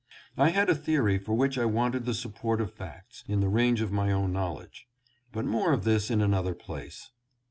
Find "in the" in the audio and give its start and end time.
3.27-3.47